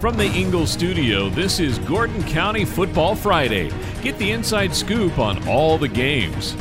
[0.00, 3.70] From the Ingles studio, this is Gordon County Football Friday.
[4.00, 6.56] Get the inside scoop on all the games.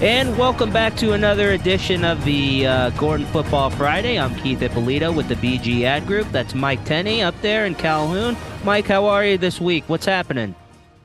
[0.00, 4.18] And welcome back to another edition of the uh, Gordon Football Friday.
[4.18, 6.26] I'm Keith Ippolito with the BG Ad Group.
[6.32, 8.36] That's Mike Tenney up there in Calhoun.
[8.64, 9.84] Mike, how are you this week?
[9.86, 10.52] What's happening?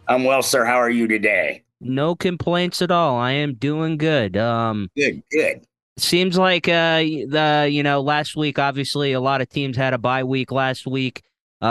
[0.08, 0.66] I'm well, sir.
[0.66, 1.62] How are you today?
[1.80, 3.20] No complaints at all.
[3.20, 4.36] I am doing good.
[4.36, 5.64] Um, good, good.
[5.98, 10.00] Seems like uh, the you know last week, obviously, a lot of teams had a
[10.00, 11.22] bye week last week.
[11.62, 11.66] Uh,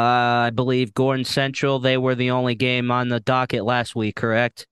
[0.47, 4.67] I believe Gordon Central, they were the only game on the docket last week, correct?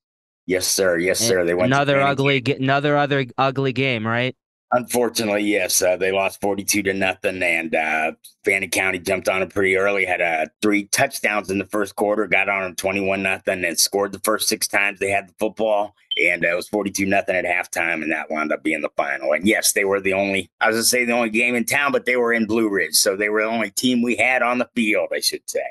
[0.46, 0.96] Yes, sir.
[0.96, 1.44] Yes, sir.
[1.44, 4.34] They went another ugly, another other ugly game, right?
[4.70, 5.80] Unfortunately, yes.
[5.80, 8.12] Uh, they lost forty-two to nothing, and uh,
[8.44, 10.04] Fannin County jumped on them pretty early.
[10.04, 14.12] Had uh, three touchdowns in the first quarter, got on them twenty-one nothing, and scored
[14.12, 15.94] the first six times they had the football.
[16.22, 19.32] And uh, it was forty-two nothing at halftime, and that wound up being the final.
[19.32, 20.50] And yes, they were the only.
[20.60, 22.94] I was gonna say the only game in town, but they were in Blue Ridge,
[22.94, 25.08] so they were the only team we had on the field.
[25.14, 25.64] I should say.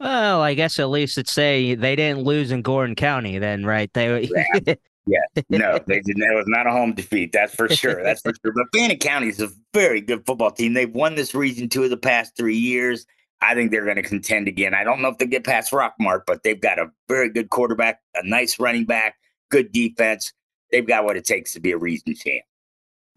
[0.00, 3.92] Well, I guess at least it's say they didn't lose in Gordon County, then, right?
[3.92, 4.28] They
[4.66, 4.74] yeah.
[5.06, 6.22] yeah, no, they didn't.
[6.22, 7.32] It was not a home defeat.
[7.32, 8.02] That's for sure.
[8.02, 8.52] That's for sure.
[8.52, 10.74] But Fannin County is a very good football team.
[10.74, 13.06] They've won this region two of the past three years.
[13.40, 14.72] I think they're going to contend again.
[14.72, 18.00] I don't know if they get past Rockmart, but they've got a very good quarterback,
[18.14, 19.16] a nice running back,
[19.50, 20.32] good defense.
[20.70, 22.44] They've got what it takes to be a region champ.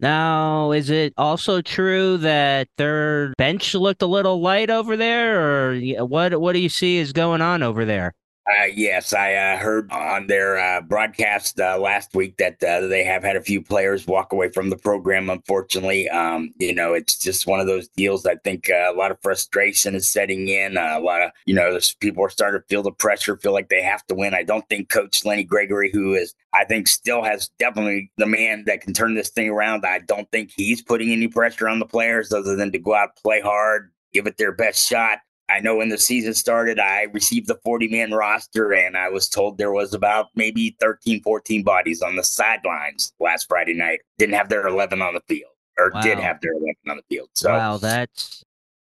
[0.00, 5.78] Now, is it also true that their bench looked a little light over there, or
[6.06, 6.38] what?
[6.38, 8.12] What do you see is going on over there?
[8.48, 13.02] Uh, yes, I uh, heard on their uh, broadcast uh, last week that uh, they
[13.02, 15.30] have had a few players walk away from the program.
[15.30, 18.24] Unfortunately, um, you know, it's just one of those deals.
[18.24, 20.76] I think uh, a lot of frustration is setting in.
[20.76, 23.82] a lot of, you know, people are starting to feel the pressure, feel like they
[23.82, 24.32] have to win.
[24.32, 28.62] I don't think Coach Lenny Gregory, who is, I think, still has definitely the man
[28.66, 29.84] that can turn this thing around.
[29.84, 33.16] I don't think he's putting any pressure on the players other than to go out,
[33.16, 35.18] play hard, give it their best shot.
[35.48, 39.28] I know when the season started, I received the 40 man roster and I was
[39.28, 44.00] told there was about maybe 13, 14 bodies on the sidelines last Friday night.
[44.18, 46.00] Didn't have their 11 on the field or wow.
[46.00, 47.28] did have their 11 on the field.
[47.34, 48.42] So, wow, that's.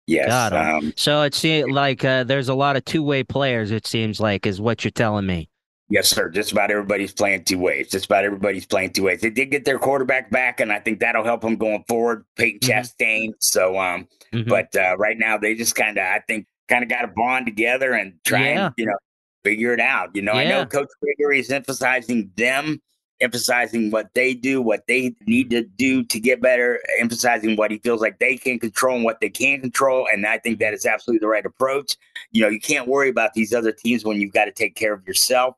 [0.07, 0.53] Yes.
[0.53, 4.21] Um, so it seems like uh, there's a lot of two way players, it seems
[4.21, 5.49] like, is what you're telling me.
[5.89, 6.29] Yes, sir.
[6.29, 7.89] Just about everybody's playing two ways.
[7.89, 9.21] Just about everybody's playing two ways.
[9.21, 12.25] They did get their quarterback back, and I think that'll help them going forward.
[12.37, 12.81] Peyton mm-hmm.
[12.81, 13.35] Chastain.
[13.39, 14.49] So, um, mm-hmm.
[14.49, 17.47] but uh, right now they just kind of, I think, kind of got to bond
[17.47, 18.67] together and try yeah.
[18.67, 18.97] and you know
[19.45, 20.11] figure it out.
[20.15, 20.41] You know, yeah.
[20.41, 22.83] I know Coach Gregory is emphasizing them,
[23.21, 27.79] emphasizing what they do, what they need to do to get better, emphasizing what he
[27.79, 30.09] feels like they can control and what they can't control.
[30.13, 31.97] And I think that is absolutely the right approach.
[32.33, 34.93] You know, you can't worry about these other teams when you've got to take care
[34.93, 35.55] of yourself.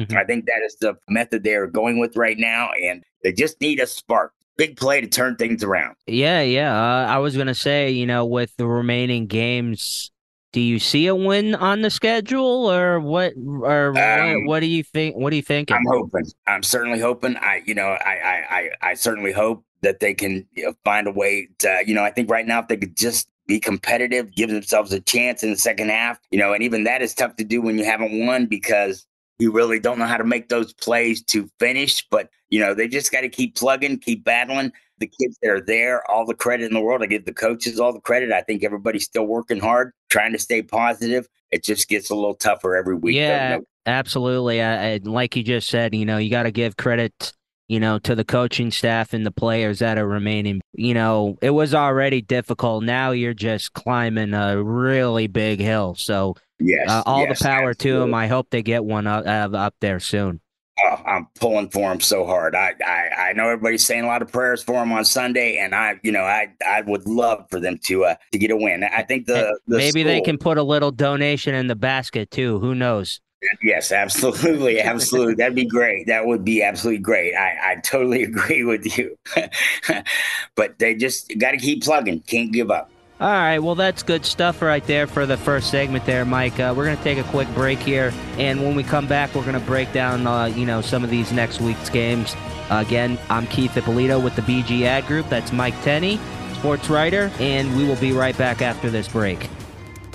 [0.00, 0.16] Mm-hmm.
[0.16, 2.70] I think that is the method they're going with right now.
[2.82, 4.32] And they just need a spark.
[4.56, 5.96] Big play to turn things around.
[6.06, 6.74] Yeah, yeah.
[6.74, 10.10] Uh, I was going to say, you know, with the remaining games,
[10.52, 14.66] do you see a win on the schedule or what or um, what, what, do
[14.66, 18.10] you think what do you think i'm hoping i'm certainly hoping i you know I,
[18.10, 21.94] I i i certainly hope that they can you know, find a way to you
[21.94, 25.42] know i think right now if they could just be competitive give themselves a chance
[25.42, 27.84] in the second half you know and even that is tough to do when you
[27.84, 29.06] haven't won because
[29.40, 32.06] you really don't know how to make those plays to finish.
[32.10, 34.72] But, you know, they just got to keep plugging, keep battling.
[34.98, 37.02] The kids that are there, all the credit in the world.
[37.02, 38.32] I give the coaches all the credit.
[38.32, 41.26] I think everybody's still working hard, trying to stay positive.
[41.50, 43.16] It just gets a little tougher every week.
[43.16, 44.60] Yeah, absolutely.
[44.60, 47.32] I, I, like you just said, you know, you got to give credit
[47.70, 50.60] you know, to the coaching staff and the players that are remaining.
[50.72, 52.84] You know, it was already difficult.
[52.84, 55.94] Now you're just climbing a really big hill.
[55.94, 56.88] So Yes.
[56.88, 57.90] Uh, all yes, the power absolutely.
[57.90, 58.14] to them.
[58.14, 60.40] I hope they get one up, uh, up there soon.
[60.84, 62.54] Oh, I'm pulling for him so hard.
[62.54, 65.74] I, I I know everybody's saying a lot of prayers for him on Sunday, and
[65.74, 68.84] I you know I I would love for them to uh to get a win.
[68.84, 72.30] I think the, the maybe school, they can put a little donation in the basket
[72.30, 72.60] too.
[72.60, 73.20] Who knows?
[73.62, 75.34] Yes, absolutely, absolutely.
[75.34, 76.06] That'd be great.
[76.06, 77.34] That would be absolutely great.
[77.34, 79.16] I I totally agree with you.
[80.54, 82.20] but they just got to keep plugging.
[82.20, 82.90] Can't give up.
[83.20, 86.58] All right, well, that's good stuff right there for the first segment there, Mike.
[86.58, 89.42] Uh, we're going to take a quick break here, and when we come back, we're
[89.42, 92.34] going to break down, uh, you know, some of these next week's games.
[92.70, 95.28] Uh, again, I'm Keith Ippolito with the BG Ad Group.
[95.28, 96.18] That's Mike Tenney,
[96.54, 99.50] sports writer, and we will be right back after this break.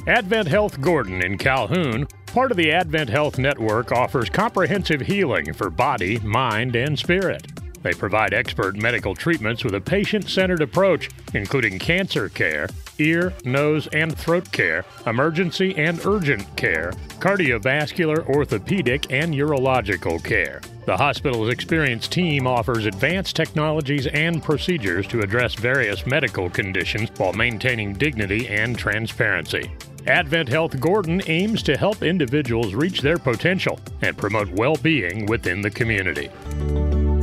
[0.08, 5.70] Advent Health Gordon in Calhoun, part of the Advent Health Network, offers comprehensive healing for
[5.70, 7.48] body, mind, and spirit.
[7.82, 12.68] They provide expert medical treatments with a patient centered approach, including cancer care,
[13.00, 20.60] ear, nose, and throat care, emergency and urgent care, cardiovascular, orthopedic, and urological care.
[20.86, 27.32] The hospital's experienced team offers advanced technologies and procedures to address various medical conditions while
[27.32, 29.72] maintaining dignity and transparency.
[30.08, 35.62] Advent Health Gordon aims to help individuals reach their potential and promote well being within
[35.62, 36.30] the community.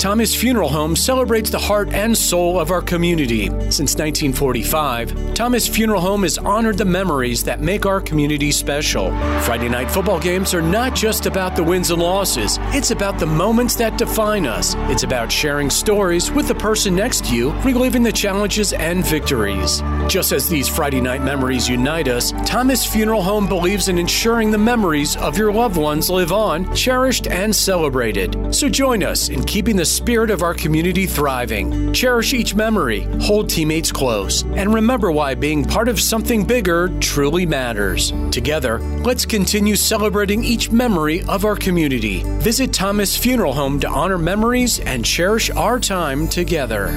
[0.03, 3.47] Thomas Funeral Home celebrates the heart and soul of our community.
[3.71, 9.13] Since 1945, Thomas Funeral Home has honored the memories that make our community special.
[9.43, 13.27] Friday night football games are not just about the wins and losses, it's about the
[13.27, 14.75] moments that define us.
[14.91, 19.83] It's about sharing stories with the person next to you, reliving the challenges and victories.
[20.09, 24.59] Just as these Friday night memories unite us, Thomas Funeral Home believes in ensuring the
[24.59, 28.53] memories of your loved ones live on, cherished and celebrated.
[28.53, 31.93] So join us in keeping the spirit of our community thriving.
[31.93, 37.47] Cherish each memory, hold teammates close, and remember why being part of something bigger truly
[37.47, 38.13] matters.
[38.31, 42.23] Together, let's continue celebrating each memory of our community.
[42.41, 46.89] Visit Thomas Funeral Home to honor memories and cherish our time together.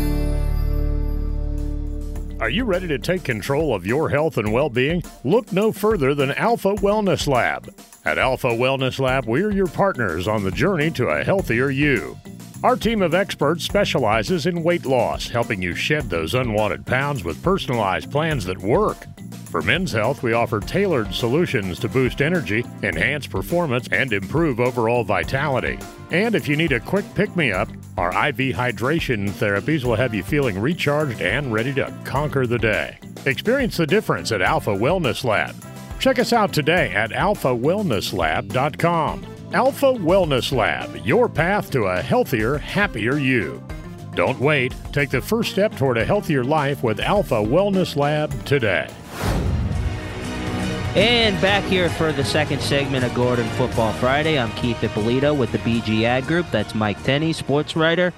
[2.40, 5.04] Are you ready to take control of your health and well being?
[5.24, 7.74] Look no further than Alpha Wellness Lab.
[8.04, 12.18] At Alpha Wellness Lab, we're your partners on the journey to a healthier you.
[12.64, 17.44] Our team of experts specializes in weight loss, helping you shed those unwanted pounds with
[17.44, 19.06] personalized plans that work.
[19.52, 25.04] For men's health, we offer tailored solutions to boost energy, enhance performance, and improve overall
[25.04, 25.78] vitality.
[26.12, 30.14] And if you need a quick pick me up, our IV hydration therapies will have
[30.14, 32.98] you feeling recharged and ready to conquer the day.
[33.26, 35.56] Experience the difference at Alpha Wellness Lab.
[36.00, 39.35] Check us out today at alphawellnesslab.com.
[39.56, 43.64] Alpha Wellness Lab, your path to a healthier, happier you.
[44.14, 44.76] Don't wait.
[44.92, 48.90] Take the first step toward a healthier life with Alpha Wellness Lab today.
[50.94, 55.54] And back here for the second segment of Gordon Football Friday, I'm Keith Ippolito with
[55.54, 56.52] the BG Ad Group.
[56.52, 58.12] That's Mike Tenney, sports writer.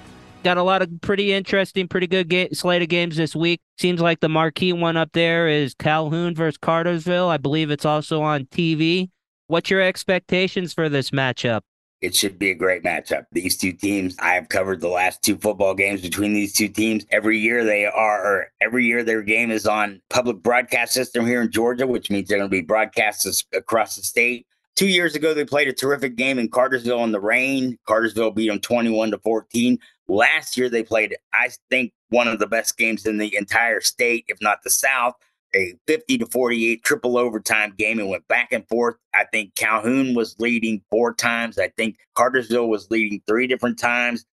[0.43, 3.61] Got a lot of pretty interesting, pretty good ga- slate of games this week.
[3.77, 7.29] Seems like the marquee one up there is Calhoun versus Cartersville.
[7.29, 9.11] I believe it's also on TV.
[9.47, 11.61] What's your expectations for this matchup?
[12.01, 13.25] it should be a great matchup.
[13.31, 17.05] These two teams, I have covered the last two football games between these two teams.
[17.11, 21.51] Every year they are, every year their game is on public broadcast system here in
[21.51, 24.45] Georgia, which means they're going to be broadcasted across the state.
[24.75, 27.79] Two years ago, they played a terrific game in Cartersville in the rain.
[27.87, 29.79] Cartersville beat them 21 to 14.
[30.07, 34.25] Last year, they played, I think, one of the best games in the entire state,
[34.27, 35.15] if not the South
[35.55, 38.95] a 50 to 48 triple overtime game and went back and forth.
[39.13, 41.57] I think Calhoun was leading four times.
[41.57, 44.25] I think Cartersville was leading three different times.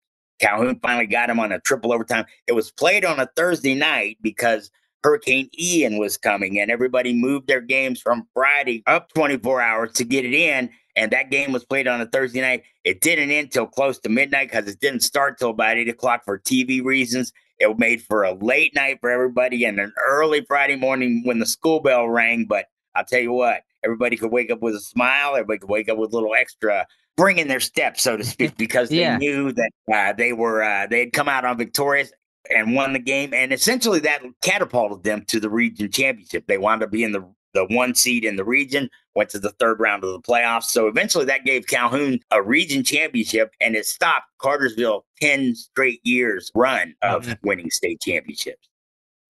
[0.41, 2.25] Calhoun finally got him on a triple overtime.
[2.47, 4.71] It was played on a Thursday night because
[5.05, 10.05] Hurricane Ian was coming and everybody moved their games from Friday up 24 hours to
[10.05, 10.71] get it in.
[10.95, 12.65] And that game was played on a Thursday night.
[12.85, 16.25] It didn't end till close to midnight because it didn't start till about eight o'clock
[16.25, 17.33] for TV reasons.
[17.59, 21.47] It made for a late night for everybody and an early Friday morning when the
[21.47, 22.45] school bell rang.
[22.45, 25.31] But I'll tell you what, everybody could wake up with a smile.
[25.35, 28.57] Everybody could wake up with a little extra bring in their step, so to speak,
[28.57, 29.19] because yeah.
[29.19, 32.13] they knew that uh, they were uh, they had come out on victorious
[32.51, 36.47] and won the game, and essentially that catapulted them to the region championship.
[36.47, 39.79] They wound up being the the one seed in the region, went to the third
[39.81, 40.65] round of the playoffs.
[40.65, 46.51] So eventually that gave Calhoun a region championship and it stopped Cartersville 10 straight years
[46.55, 47.47] run of mm-hmm.
[47.47, 48.69] winning state championships.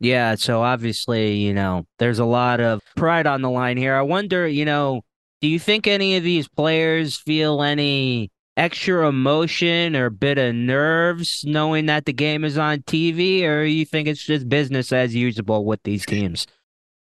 [0.01, 3.95] Yeah, so obviously, you know, there's a lot of pride on the line here.
[3.95, 5.03] I wonder, you know,
[5.41, 10.55] do you think any of these players feel any extra emotion or a bit of
[10.55, 15.15] nerves knowing that the game is on TV, or you think it's just business as
[15.15, 16.47] usual with these teams?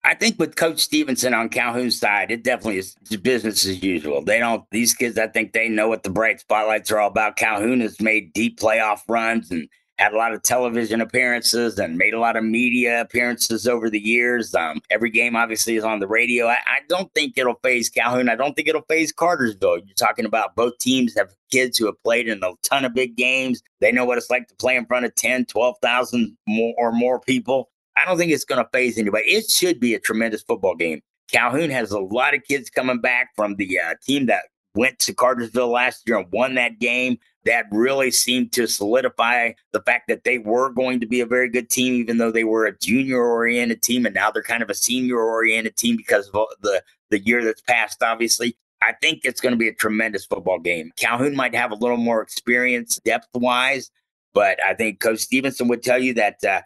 [0.07, 4.23] I think with Coach Stevenson on Calhoun's side, it definitely is business as usual.
[4.23, 7.37] They don't; these kids, I think they know what the bright spotlights are all about.
[7.37, 12.15] Calhoun has made deep playoff runs and had a lot of television appearances and made
[12.15, 14.55] a lot of media appearances over the years.
[14.55, 16.47] Um, every game obviously is on the radio.
[16.47, 18.29] I, I, don't think it'll faze Calhoun.
[18.29, 19.79] I don't think it'll faze Cartersville.
[19.79, 23.17] You're talking about both teams have kids who have played in a ton of big
[23.17, 23.63] games.
[23.81, 27.21] They know what it's like to play in front of 10, 12,000 more or more
[27.21, 27.71] people.
[27.97, 29.25] I don't think it's going to faze anybody.
[29.27, 31.01] It should be a tremendous football game.
[31.31, 35.15] Calhoun has a lot of kids coming back from the uh, team that went to
[35.15, 37.19] Cartersville last year and won that game.
[37.45, 41.49] That really seemed to solidify the fact that they were going to be a very
[41.49, 44.07] good team, even though they were a junior oriented team.
[44.07, 47.61] And now they're kind of a senior oriented team because of the, the year that's
[47.61, 48.57] passed, obviously.
[48.83, 50.93] I think it's going to be a tremendous football game.
[50.97, 53.91] Calhoun might have a little more experience depth wise,
[54.35, 56.61] but I think Coach Stevenson would tell you that uh,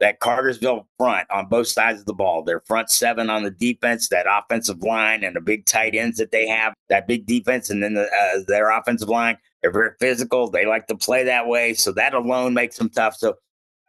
[0.00, 4.08] that Cartersville front on both sides of the ball, their front seven on the defense,
[4.08, 7.82] that offensive line, and the big tight ends that they have, that big defense, and
[7.82, 9.36] then the, uh, their offensive line.
[9.62, 10.50] They're very physical.
[10.50, 11.74] They like to play that way.
[11.74, 13.16] So that alone makes them tough.
[13.16, 13.34] So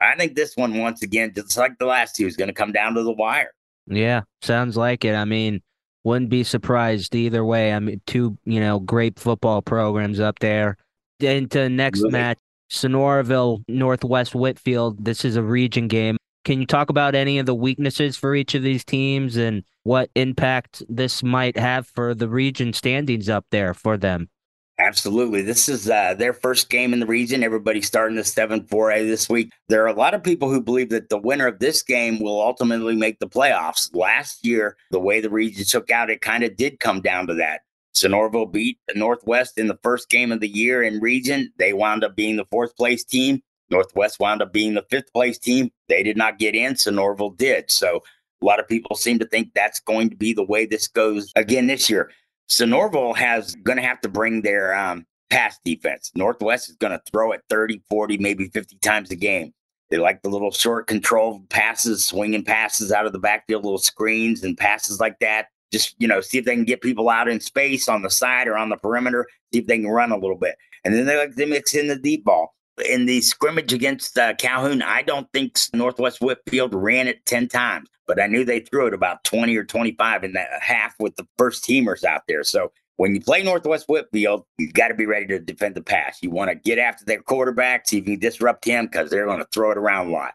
[0.01, 2.74] I think this one, once again, just like the last two, is going to come
[2.74, 3.51] down to the wire.
[3.88, 5.15] Yeah, sounds like it.
[5.15, 5.62] I mean,
[6.03, 7.74] Wouldn't be surprised either way.
[7.74, 10.77] I mean, two you know great football programs up there.
[11.20, 12.12] Into next really?
[12.13, 12.39] match,
[12.72, 15.04] Sonoraville, Northwest Whitfield.
[15.04, 16.18] This is a region game.
[16.46, 20.10] Can you talk about any of the weaknesses for each of these teams and what
[20.16, 24.30] impact this might have for the region standings up there for them?
[24.80, 25.44] Absolutely.
[25.44, 27.44] This is uh, their first game in the region.
[27.44, 29.51] Everybody's starting the 7 4A this week.
[29.70, 32.42] There are a lot of people who believe that the winner of this game will
[32.42, 33.94] ultimately make the playoffs.
[33.94, 37.36] Last year, the way the region took out, it kind of did come down to
[37.36, 37.62] that.
[37.96, 41.52] Sonoraville beat the Northwest in the first game of the year in region.
[41.58, 43.42] They wound up being the fourth place team.
[43.70, 45.72] Northwest wound up being the fifth place team.
[45.88, 46.74] They did not get in.
[46.74, 47.72] Sonoraville did.
[47.72, 48.02] So
[48.42, 51.32] a lot of people seem to think that's going to be the way this goes
[51.36, 52.12] again this year.
[52.50, 56.12] Sonoraville has going to have to bring their um, pass defense.
[56.16, 59.54] Northwest is going to throw it 30, 40, maybe 50 times a game.
[59.90, 64.44] They like the little short control passes, swinging passes out of the backfield, little screens
[64.44, 65.48] and passes like that.
[65.72, 68.48] Just, you know, see if they can get people out in space on the side
[68.48, 70.56] or on the perimeter, see if they can run a little bit.
[70.84, 72.56] And then they like to mix in the deep ball.
[72.90, 77.88] In the scrimmage against uh, Calhoun, I don't think Northwest Whitfield ran it 10 times
[78.12, 81.25] but I knew they threw it about 20 or 25 in that half with the
[81.38, 82.44] first teamers out there.
[82.44, 86.20] So when you play Northwest Whitfield, you've got to be ready to defend the pass.
[86.22, 89.28] You want to get after their quarterback, see if you can disrupt him because they're
[89.28, 90.34] going to throw it around a lot.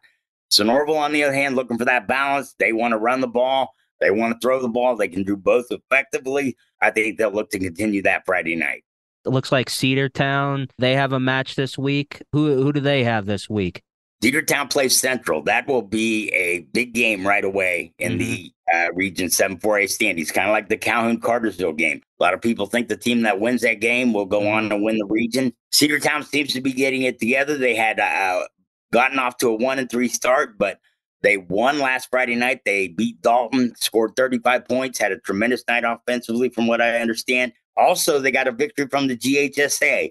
[0.51, 2.55] Sonoraville, on the other hand, looking for that balance.
[2.59, 3.75] They want to run the ball.
[4.01, 4.97] They want to throw the ball.
[4.97, 6.57] They can do both effectively.
[6.83, 8.85] I think they'll look to continue that Friday night.
[9.25, 10.71] It looks like Cedartown.
[10.79, 12.23] They have a match this week.
[12.33, 13.83] Who who do they have this week?
[14.23, 15.43] Cedartown plays Central.
[15.43, 18.19] That will be a big game right away in mm-hmm.
[18.19, 22.01] the uh, Region 7 4A standings, kind of like the Calhoun Cartersville game.
[22.19, 24.77] A lot of people think the team that wins that game will go on to
[24.77, 25.53] win the region.
[25.73, 27.59] Cedartown seems to be getting it together.
[27.59, 28.45] They had uh,
[28.93, 30.81] gotten off to a one and three start, but
[31.23, 32.61] they won last Friday night.
[32.65, 37.53] They beat Dalton, scored 35 points, had a tremendous night offensively, from what I understand.
[37.77, 40.11] Also, they got a victory from the GHSA.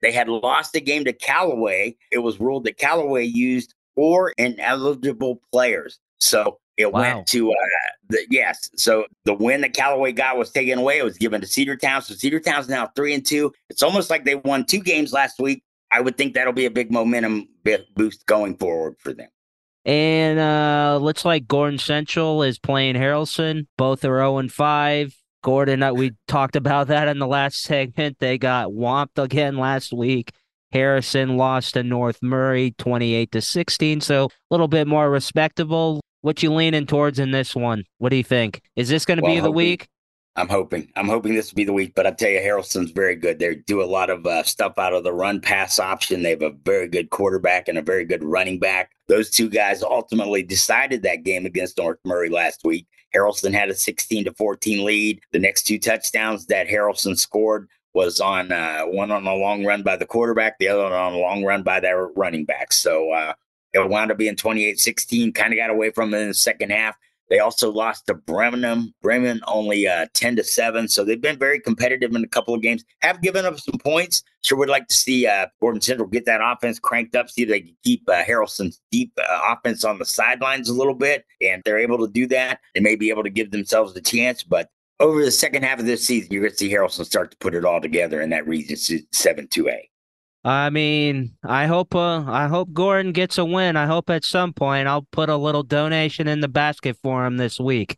[0.00, 1.96] They had lost the game to Callaway.
[2.10, 5.98] It was ruled that Callaway used four ineligible players.
[6.20, 7.00] So it wow.
[7.00, 7.54] went to uh,
[8.08, 8.70] the yes.
[8.76, 10.98] So the win that Callaway got was taken away.
[10.98, 12.02] It was given to Cedartown.
[12.02, 13.52] So Cedartown's now three and two.
[13.70, 15.62] It's almost like they won two games last week.
[15.90, 17.48] I would think that'll be a big momentum
[17.94, 19.28] boost going forward for them.
[19.84, 23.66] And uh looks like Gordon Central is playing Haralson.
[23.76, 25.16] Both are 0 and 5.
[25.42, 28.18] Gordon, uh, we talked about that in the last segment.
[28.20, 30.30] They got whomped again last week.
[30.72, 36.00] Haralson lost to North Murray 28 to 16, so a little bit more respectable.
[36.22, 37.84] What you leaning towards in this one?
[37.98, 38.62] What do you think?
[38.76, 39.88] Is this going to well, be the week?
[40.34, 40.90] I'm hoping.
[40.96, 43.38] I'm hoping this will be the week, but I tell you, Haralson's very good.
[43.38, 46.22] They do a lot of uh, stuff out of the run pass option.
[46.22, 48.92] They have a very good quarterback and a very good running back.
[49.08, 52.86] Those two guys ultimately decided that game against North Murray last week.
[53.14, 55.20] Haralson had a 16 to 14 lead.
[55.32, 59.82] The next two touchdowns that Harrelson scored was on uh, one on a long run
[59.82, 62.72] by the quarterback, the other on a long run by their running back.
[62.72, 63.34] So uh,
[63.74, 66.70] it wound up being 28 16, kind of got away from it in the second
[66.70, 66.96] half.
[67.28, 68.92] They also lost to Bremen.
[69.00, 70.88] Bremen only uh, 10 to 7.
[70.88, 72.84] So they've been very competitive in a couple of games.
[73.00, 74.22] Have given up some points.
[74.42, 77.48] Sure would like to see uh, Gordon Central get that offense cranked up, see if
[77.48, 81.24] they can keep uh, Haralson's deep uh, offense on the sidelines a little bit.
[81.40, 82.60] And they're able to do that.
[82.74, 84.42] They may be able to give themselves a chance.
[84.42, 84.68] But
[85.00, 87.54] over the second half of this season, you're going to see Haralson start to put
[87.54, 89.91] it all together in that region 7 2A.
[90.44, 93.76] I mean, I hope uh, I hope Gordon gets a win.
[93.76, 97.36] I hope at some point I'll put a little donation in the basket for him
[97.36, 97.96] this week.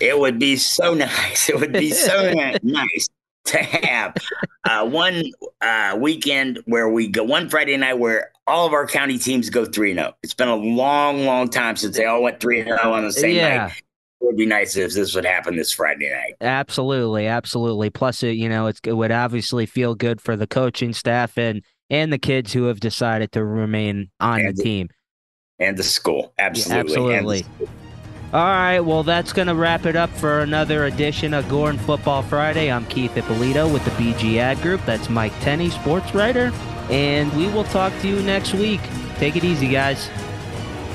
[0.00, 1.48] it would be so nice.
[1.48, 3.08] It would be so nice
[3.44, 4.16] to have
[4.64, 5.22] uh, one
[5.60, 9.64] uh, weekend where we go one Friday night where all of our county teams go
[9.64, 10.12] three and Oh.
[10.22, 13.12] It's been a long, long time since they all went three zero oh on the
[13.12, 13.56] same yeah.
[13.56, 13.82] night
[14.20, 16.34] it would be nice if this would happen this Friday night.
[16.40, 17.90] Absolutely, absolutely.
[17.90, 22.12] Plus, it you know it would obviously feel good for the coaching staff and and
[22.12, 24.88] the kids who have decided to remain on the, the team
[25.58, 26.32] and the school.
[26.38, 27.46] Absolutely, yeah, absolutely.
[28.32, 32.22] All right, well, that's going to wrap it up for another edition of Gordon Football
[32.22, 32.70] Friday.
[32.70, 34.80] I'm Keith Ippolito with the BG Ad Group.
[34.86, 36.52] That's Mike Tenney, sports writer.
[36.90, 38.80] And we will talk to you next week.
[39.16, 40.08] Take it easy, guys.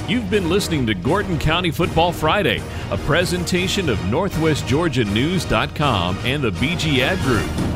[0.07, 6.99] You've been listening to Gordon County Football Friday, a presentation of NorthwestGeorgiaNews.com and the BG
[6.99, 7.74] Ad Group.